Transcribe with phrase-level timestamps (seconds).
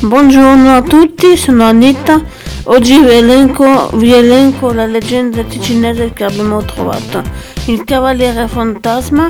[0.00, 2.22] Buongiorno a tutti, sono Anita.
[2.64, 7.20] Oggi vi elenco, vi elenco la leggenda ticinese che abbiamo trovato.
[7.64, 9.28] Il Cavaliere Fantasma,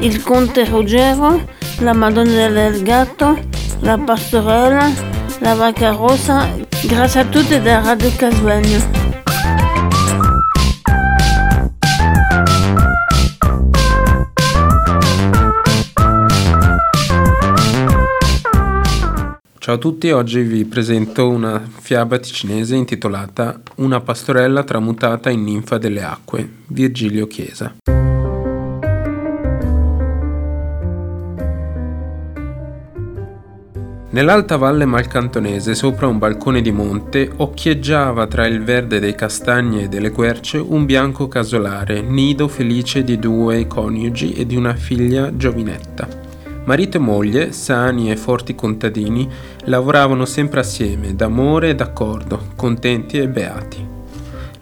[0.00, 1.42] il Conte Ruggero,
[1.78, 3.38] la Madonna del Gatto,
[3.80, 4.92] la Pastorella,
[5.38, 6.50] la Vacca Rossa.
[6.82, 8.99] Grazie a tutti da Radio Casvegno.
[19.70, 25.78] Ciao a tutti, oggi vi presento una fiaba ticinese intitolata Una pastorella tramutata in ninfa
[25.78, 27.76] delle acque, Virgilio Chiesa.
[34.10, 39.88] Nell'alta valle malcantonese, sopra un balcone di monte, occhieggiava tra il verde dei castagni e
[39.88, 46.19] delle querce un bianco casolare, nido felice di due coniugi e di una figlia giovinetta.
[46.70, 49.28] Marito e moglie, sani e forti contadini,
[49.64, 53.84] lavoravano sempre assieme, d'amore e d'accordo, contenti e beati.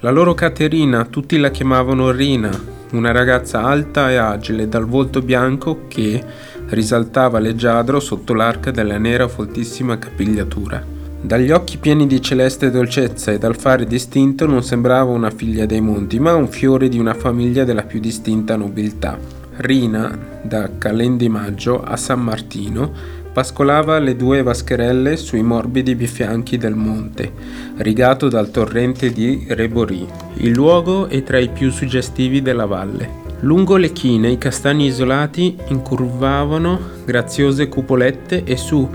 [0.01, 2.51] La loro Caterina tutti la chiamavano Rina,
[2.92, 6.25] una ragazza alta e agile dal volto bianco che
[6.69, 10.83] risaltava leggiadro sotto l'arca della nera foltissima capigliatura.
[11.20, 15.83] Dagli occhi pieni di celeste dolcezza e dal fare distinto non sembrava una figlia dei
[15.83, 19.38] monti, ma un fiore di una famiglia della più distinta nobiltà.
[19.61, 22.92] Rina, da Calendi Maggio a San Martino,
[23.33, 27.33] pascolava le due vascherelle sui morbidi bifianchi del monte,
[27.79, 30.07] rigato dal torrente di Rebori.
[30.35, 33.27] Il luogo è tra i più suggestivi della valle.
[33.41, 38.89] Lungo le chine i castagni isolati incurvavano graziose cupolette e su,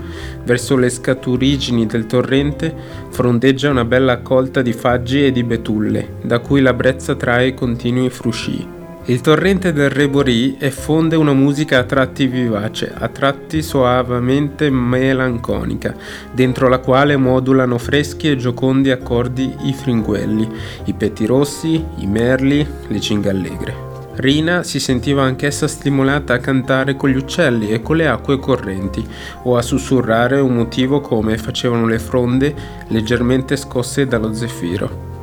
[0.44, 2.74] verso le scaturigini del torrente,
[3.10, 8.08] frondeggia una bella accolta di faggi e di betulle, da cui la brezza trae continui
[8.08, 8.83] frusci.
[9.06, 15.94] Il torrente del Rebori effonde una musica a tratti vivace, a tratti soavemente melanconica,
[16.32, 20.48] dentro la quale modulano freschi e giocondi accordi i fringuelli,
[20.84, 23.74] i pettirossi, i merli, le cingallegre.
[24.14, 29.06] Rina si sentiva anch'essa stimolata a cantare con gli uccelli e con le acque correnti,
[29.42, 32.54] o a sussurrare un motivo come facevano le fronde
[32.88, 35.13] leggermente scosse dallo zeffiro.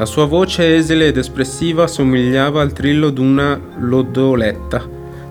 [0.00, 4.82] La sua voce esile ed espressiva somigliava al trillo d'una lodoletta.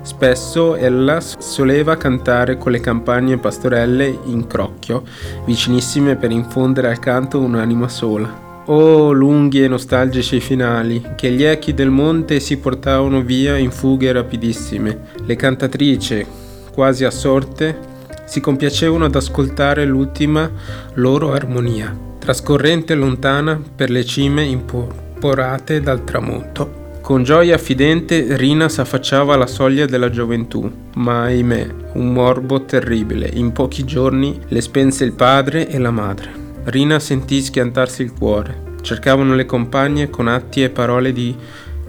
[0.04, 5.02] Spesso ella soleva cantare con le campagne pastorelle in crocchio,
[5.44, 8.64] vicinissime per infondere al canto un'anima sola.
[8.66, 14.12] Oh, lunghi e nostalgici finali, che gli echi del monte si portavano via in fughe
[14.12, 15.00] rapidissime.
[15.26, 16.24] Le cantatrici,
[16.72, 17.89] quasi assorte,
[18.30, 20.50] si compiacevano ad ascoltare l'ultima
[20.94, 26.98] loro armonia trascorrente lontana per le cime imporate dal tramonto.
[27.02, 33.32] Con gioia fidente Rina s'affacciava alla soglia della gioventù, ma ahimè, un morbo terribile.
[33.34, 36.32] In pochi giorni le spense il padre e la madre.
[36.66, 38.68] Rina sentì schiantarsi il cuore.
[38.82, 41.36] Cercavano le compagne con atti e parole di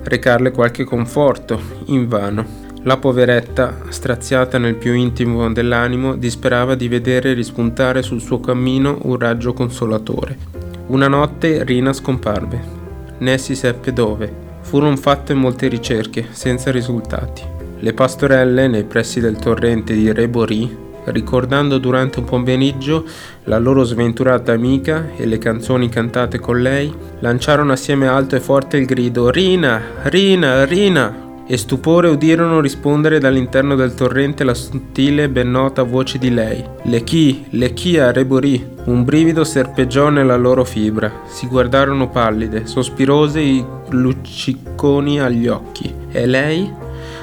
[0.03, 2.60] recarle qualche conforto, invano.
[2.85, 9.19] La poveretta, straziata nel più intimo dell'animo, disperava di vedere rispuntare sul suo cammino un
[9.19, 10.39] raggio consolatore.
[10.87, 12.79] Una notte Rina scomparve.
[13.19, 14.33] Né si seppe dove.
[14.63, 17.43] Furono fatte molte ricerche, senza risultati.
[17.81, 20.75] Le pastorelle, nei pressi del torrente di Rebori,
[21.05, 23.05] ricordando durante un pomeriggio
[23.45, 28.79] la loro sventurata amica e le canzoni cantate con lei, lanciarono assieme alto e forte
[28.79, 35.51] il grido Rina, Rina, Rina, e stupore udirono rispondere dall'interno del torrente la sottile ben
[35.51, 36.65] nota voce di lei.
[36.85, 38.65] Le chi, le chi a Rebori.
[38.85, 41.23] Un brivido serpeggiò nella loro fibra.
[41.27, 45.93] Si guardarono pallide, sospirose i lucciconi agli occhi.
[46.13, 46.73] E lei?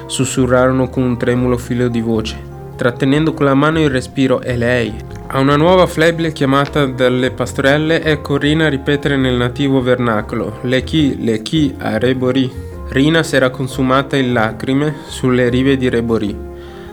[0.04, 2.36] sussurrarono con un tremulo filo di voce,
[2.76, 4.42] trattenendo con la mano il respiro.
[4.42, 4.94] E lei?
[5.28, 11.24] A una nuova flebile chiamata dalle pastorelle ecco Rina ripetere nel nativo vernacolo: Le chi,
[11.24, 12.66] le chi a Rebori.
[12.90, 16.34] Rina s'era consumata in lacrime sulle rive di Rebori.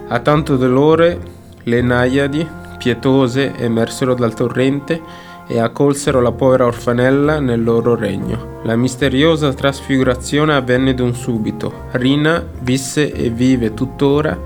[0.07, 1.19] A tanto dolore
[1.63, 2.45] le naiadi,
[2.77, 5.01] pietose, emersero dal torrente
[5.47, 8.59] e accolsero la povera orfanella nel loro regno.
[8.63, 11.87] La misteriosa trasfigurazione avvenne d'un subito.
[11.91, 14.37] Rina visse e vive tuttora,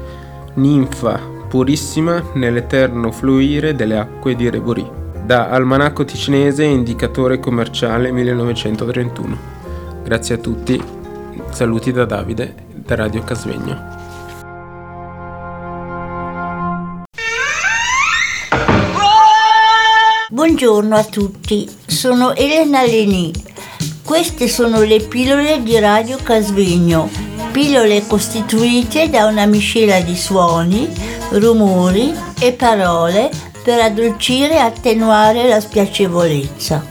[0.54, 4.88] ninfa, purissima nell'eterno fluire delle acque di Rebori.
[5.25, 9.38] Da Almanacco Ticinese Indicatore Commerciale 1931.
[10.04, 10.81] Grazie a tutti,
[11.51, 13.97] saluti da Davide, da Radio Casvegno.
[20.30, 23.33] Buongiorno a tutti, sono Elena Leni.
[24.03, 27.09] Queste sono le pillole di Radio Casvegno,
[27.51, 30.88] pillole costituite da una miscela di suoni,
[31.31, 33.30] rumori e parole
[33.63, 36.83] per addolcire e attenuare la spiacevolezza.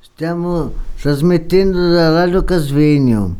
[0.00, 0.72] Stiamo
[1.02, 3.38] trasmettendo da Radio Casvegno.